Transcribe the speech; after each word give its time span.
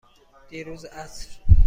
دیروز 0.49 0.85
عصر. 0.85 1.29